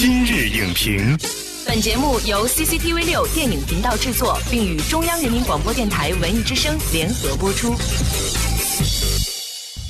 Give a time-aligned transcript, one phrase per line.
[0.00, 1.18] 今日影评，
[1.66, 7.74] 本节目由 CCTV 六电影频道制作，并与中央人民广播电台文艺之声联合播出。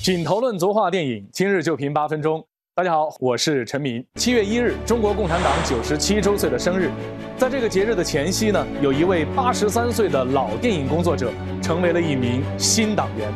[0.02, 2.42] 品头论足话电影，今日就评八分钟。
[2.74, 4.02] 大家好，我是陈明。
[4.14, 6.90] 七月一日，中国共产党九十七周岁的生日，
[7.36, 11.30] 在这个节日的前夕呢，有一位八十三岁的老电影工作者，
[11.62, 13.30] 成为了一名新党员。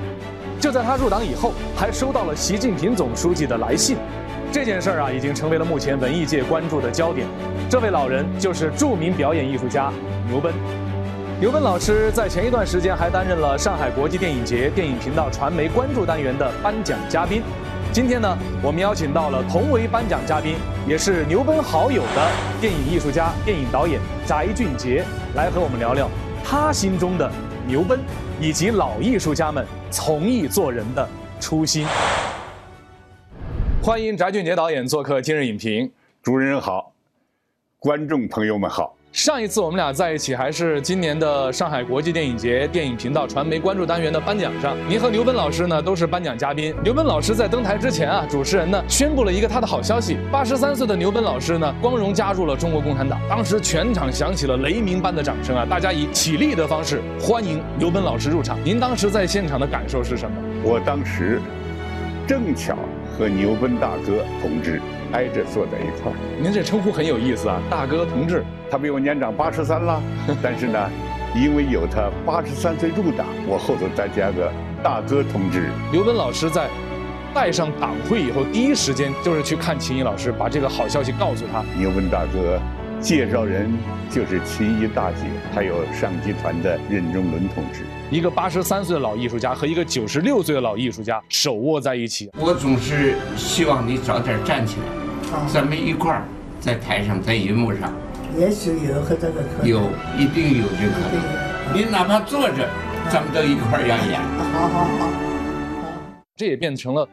[0.59, 3.99] 就在他入党以后，还收到了习近平总书记的来信。
[4.53, 7.27] 这件事儿啊，已经成为了目前文艺界关注的焦点。
[7.71, 9.91] 这位老人就是著名表演艺术家
[10.29, 10.53] 牛奔。
[11.41, 17.43] 牛奔老师在前一段时间还担任了上海国际电影节电影频道传媒关注单元的颁奖嘉宾。
[17.93, 20.57] 今天呢，我们邀请到了同为颁奖嘉宾，
[20.87, 22.31] 也是牛奔好友的
[22.61, 25.03] 电影艺术家、电影导演翟俊杰，
[25.35, 26.11] 来和我们聊聊
[26.45, 27.31] 他心中的
[27.67, 27.99] 牛奔，
[28.39, 31.09] 以及老艺术家们从艺做人的
[31.41, 31.87] 初心。
[33.83, 35.91] 欢迎翟俊杰导演做客今日影评。
[36.23, 36.93] 主持人好，
[37.81, 38.95] 观众朋友们好。
[39.11, 46.73] 上一次我们俩在一起还是今年的上海国际电影节电影频道传媒关注单元的颁奖上，您和牛奔老师呢都是颁奖嘉宾。
[46.85, 53.21] 牛奔老师在登台之前啊，主持人呢宣布了一个他的好消息：八十三岁的牛奔老师呢光荣加入了中国共产党。
[53.29, 58.57] 当时全场响起了雷鸣般的掌声啊，大家以起立的方式欢迎牛奔老师入场。
[58.65, 60.37] 您当时在现场的感受是什么？
[60.63, 61.41] 我当时
[62.29, 62.79] 正巧
[63.19, 64.81] 和牛奔大哥同志
[65.13, 66.17] 挨着坐在一块儿。
[66.41, 68.45] 您这称呼很有意思啊，大哥同志。
[68.71, 70.03] 他比我年长八十三了，
[70.43, 70.91] 但是呢，
[71.35, 74.51] 因为有他八十三岁入党，我后头再加个
[74.83, 75.69] 大哥同志。
[75.91, 76.69] 牛奔老师在
[77.35, 81.63] 带上党徽以后，第一时间就是去看秦怡老师，把这个好消息告诉他。
[81.79, 82.59] 牛奔大哥
[82.99, 83.71] 介绍人
[84.09, 87.85] 就是秦怡大姐，还有上集团的任中伦同志。
[88.13, 92.31] 一个八十三岁的老艺术家和一个九十六岁的老艺术家手握在一起。
[92.39, 96.23] 我总是希望你早点站起来，咱们一块儿
[96.61, 97.91] 在台上，在银幕上。
[98.39, 99.81] 也许有和这个可能，有
[100.19, 101.75] 一定有这个可能。
[101.75, 102.69] 你哪怕坐着，
[103.11, 104.21] 咱们都一块儿要演。
[104.53, 105.09] 好好好，
[106.37, 107.09] 这也变成了，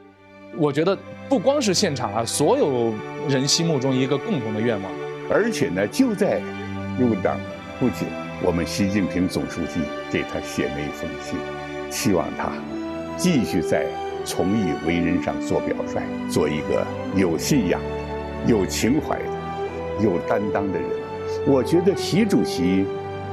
[0.58, 0.98] 我觉得
[1.30, 2.94] 不光是现场啊，所有
[3.30, 4.92] 人心目中一个共同的愿望。
[5.32, 6.42] 而且呢，就在
[7.00, 7.40] 入党
[7.80, 8.06] 不久，
[8.44, 9.80] 我们习近平总书记
[10.12, 11.38] 给他写了一封信，
[11.90, 12.52] 希望他
[13.18, 13.86] 继续在
[14.26, 17.80] 从艺为人上做表率，做一个有信仰、
[18.48, 20.90] 有情怀的、有担当的人。
[21.48, 22.86] 我觉得习主席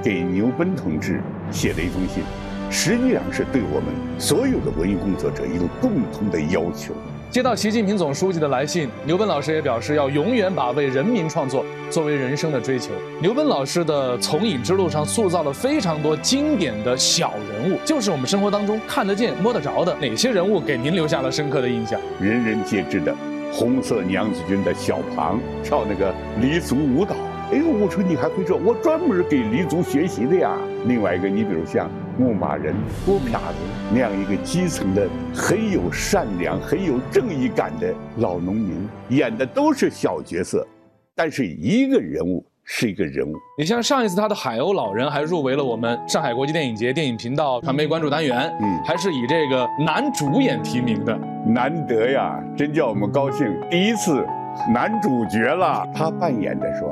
[0.02, 1.20] 给牛奔同志
[1.50, 2.22] 写的一封信，
[2.70, 6.94] 实际上是对我们所有的文艺工作者一个共同的要求。
[7.28, 12.92] 接到习近平总书记的来信，牛奔老师也表示要永远把为人民创作作为人生的追求。
[13.20, 19.94] 牛奔老师的从影之路上塑造了非常多经典的小人物，就是我们生活当中看得见、摸得着的。
[20.00, 22.00] 哪些人物给您留下了深刻的印象？
[22.20, 23.14] 人人皆知的
[23.52, 27.14] 红色娘子军的小庞跳那个黎族舞蹈。
[27.52, 28.56] 哎呦，我说你还会这？
[28.56, 30.56] 我专门给黎族学习的呀。
[30.86, 33.54] 另外一个，你比如像牧马人郭撇子
[33.92, 40.66] 那样一个基层的很有善良、很有正义感的老农民，演的都是小角色，
[41.14, 43.34] 但是一个人物是一个人物。
[43.58, 53.46] 你像上一次他的《海鸥老人》还入围了我们上海国际电影节电影频道传媒关注单元，嗯，还是以这个男主演提名的，难得呀，真叫我们高兴。
[53.70, 54.24] 第一次
[54.72, 56.88] 男主角了，他扮演的是吧？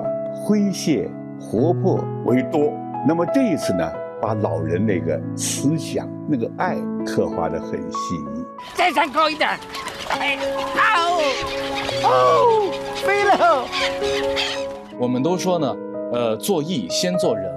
[0.46, 1.08] 诙谐
[1.40, 2.70] 活泼为多，
[3.08, 3.90] 那么这一次呢，
[4.24, 8.42] 把老人那个慈祥、那个爱刻画的很细腻。
[8.74, 9.50] 再站高一点，
[10.08, 10.38] 哎，
[10.78, 11.20] 哦，
[12.04, 12.70] 哦，
[13.06, 13.66] 飞了。
[14.98, 15.76] 我们都说呢，
[16.10, 17.54] 呃，做艺先做人，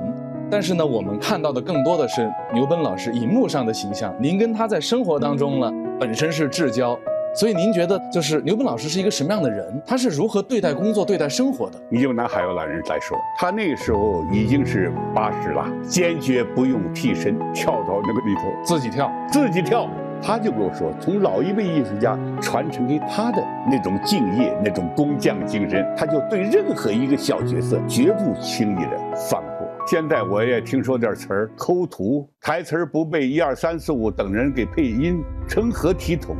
[0.51, 4.13] 但是呢，我们看到的更多的是牛奔老师荧幕上的形象。
[4.19, 6.99] 您跟他在生活当中呢，本身是至交。
[7.37, 9.79] 所以您觉得，就是牛奔老师是一个什么样的人？
[9.85, 11.79] 他是如何对待工作、对待生活的？
[11.87, 19.87] 你就拿《海鸥老人》来说，他那个时候已经是八十了，坚决不用替身跳到那个里头，自己跳，自己跳。
[20.19, 23.37] 他就跟我说，从老一辈艺术家传承给他的
[23.69, 28.97] 那种敬业、那种工匠精神，他就对任何一个小角色绝不轻易的
[29.29, 29.67] 放过。
[29.85, 36.35] 现在我也听说点词儿抠图，台词儿不背，一二三四五等人给配音，成何体统？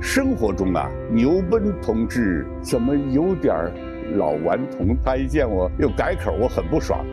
[0.00, 3.54] 生活中啊，牛奔同志怎么有点
[4.16, 4.96] 老顽童？
[5.04, 7.04] 他一见我又改口，我很不爽。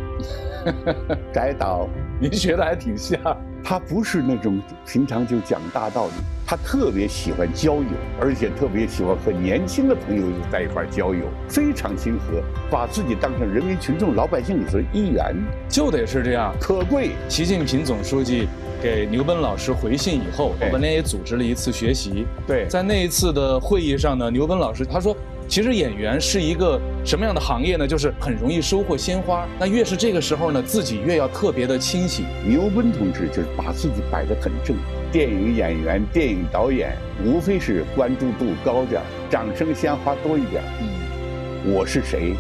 [1.33, 1.87] 改导，
[2.19, 3.19] 您学的还挺像。
[3.63, 6.13] 他不是那种平常就讲大道理，
[6.45, 7.89] 他特别喜欢交友，
[8.21, 12.41] 而且特别喜欢和年轻的朋友在一块交友，非常亲和，
[12.71, 15.35] 把自己当成人民群众、老百姓里的一员，
[15.67, 17.11] 就得是这样，可贵。
[17.27, 18.47] 习近平总书记
[18.81, 22.25] 给牛奔老师回信以后，我们呢也组织了一次学习。
[22.45, 25.15] 对，在那一次的会议上呢，牛奔老师他说，
[25.47, 27.88] 其实演员是一个什么样的行业呢？
[27.88, 29.47] 就是很容易收获鲜花。
[29.59, 32.25] 那越是这个时候呢，自己越要特别的清醒。
[32.45, 34.75] 牛奔同志就是把自己摆得很正。
[35.12, 36.95] 电影演员、电影导演，
[37.25, 42.35] 无非是关注度高点掌声鲜花多一点嗯，我是谁？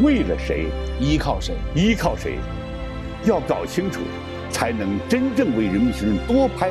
[0.00, 0.66] 为了谁？
[0.98, 1.54] 依靠谁？
[1.74, 2.38] 依靠谁？
[3.24, 4.00] 要搞清楚，
[4.50, 6.70] 才能真正为人民群众多拍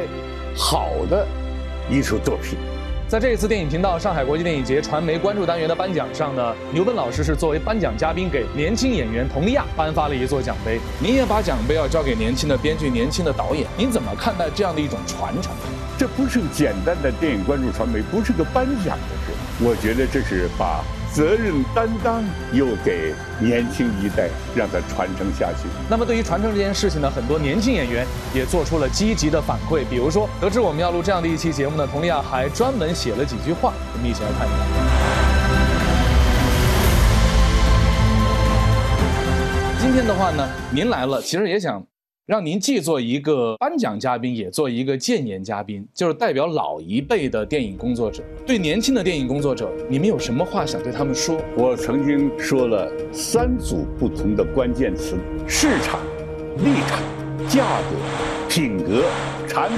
[0.56, 1.25] 好的
[1.89, 2.57] 艺术作品。
[3.07, 10.80] 在这一次电影频道上海国际电影节传媒关注单元的颁奖上呢，牛奔老师是作为颁奖嘉宾给年轻演员佟丽娅颁发了一座奖杯。
[11.00, 15.51] 您也把奖杯要交给年轻的编剧、年轻的导演，您怎么看待这样的一种传承？
[15.98, 19.63] 这不是简单的电影关注传媒，不是个颁奖的事。
[19.63, 20.83] 我觉得这是把。
[21.15, 22.21] 责任担当
[22.51, 25.69] 又给年轻一代，让它传承下去。
[25.89, 29.85] 那么，对于传承这件事情呢，很多年轻演员也做出了积极的反馈。
[29.89, 34.59] 比如说，得知我们要录这样的一期节目呢，佟丽娅还专门写了几句话，我们一起来看一看。
[39.79, 41.94] 今天的话呢，您来了，其实也想。
[42.25, 51.39] 让您既做一个颁奖嘉宾，也做一个建言嘉宾，就是代表老一辈的电影工作者，对年轻的电影工作者，你们有什么话想对他们说？
[51.56, 55.16] 我曾经说了三组不同的关键词：
[55.48, 56.00] 市场、
[56.57, 57.00] 立场、
[57.48, 57.95] 价格、
[58.50, 59.04] 品格、
[59.48, 59.78] 产品、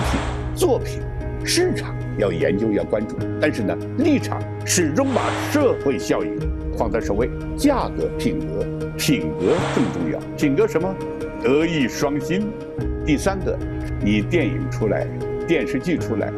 [0.55, 1.01] 作品。
[1.43, 5.21] 市场要研究，要关注，但是呢，立场始终把
[5.51, 6.29] 社会效益
[6.77, 8.65] 放在首位，价格、品格、
[8.97, 10.19] 品格更重要。
[10.37, 10.93] 品格什么？
[11.43, 12.51] 德艺双馨。
[13.05, 13.57] 第三个，
[14.01, 15.07] 你电影出来，
[15.47, 16.31] 电视剧出来，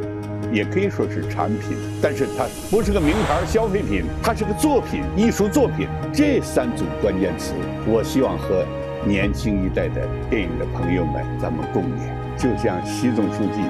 [0.52, 5.88] 也可以说是产品，但是它不是个名牌消费品，它是个作品，艺术作品。
[6.14, 7.54] 这三组关键词，
[7.88, 8.66] 我希望和
[9.06, 12.20] 年轻一代的电影的朋友们咱们共勉。
[12.38, 13.62] 就像习总书记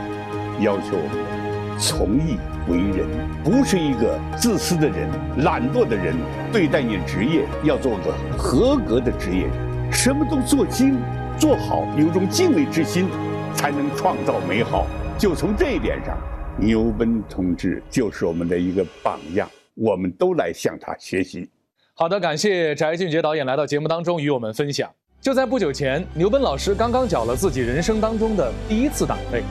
[0.63, 2.37] 要求我们从艺
[2.67, 3.07] 为人，
[3.43, 6.13] 不是一个自私的人、懒惰的人。
[6.51, 9.53] 对待你职业，要做个合格的职业人，
[9.91, 10.99] 什么都做精。
[11.39, 13.07] 做好，有种敬畏之心，
[13.55, 14.85] 才能创造美好。
[15.17, 16.17] 就从这一点上，
[16.57, 21.49] 牛奔同志就是我们的一个榜样，我们都来向他学习。
[21.93, 24.91] 好的，感谢翟俊杰导演来到节目当中与我们分享。
[25.21, 29.41] 就在不久前，牛奔老师刚刚缴了自己人生当中的第一次党费。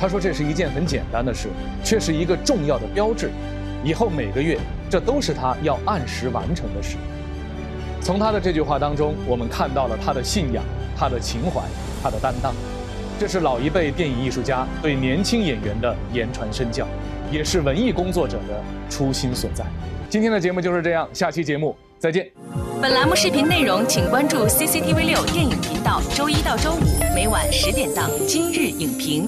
[0.00, 1.46] 他说这是一件很简单的事，
[1.84, 3.30] 却是一个重要的标志。
[3.84, 4.58] 以后每个月，
[4.90, 6.96] 这都是他要按时完成的事。
[8.00, 10.62] 从他的这句话当中，我们看到了他的信仰。
[10.96, 11.62] 他的情怀，
[12.02, 12.52] 他的担当，
[13.18, 16.86] 这是老一辈电影艺术家对年轻演员的言传身教，
[17.32, 19.64] 也是文艺工作者的初心所在。
[20.10, 22.30] 今天的节目就是这样，下期节目再见。
[22.82, 29.26] 本栏目视频内容，请关注 CCTV 六电影频道，周一到周五每晚十点档《今日影评》。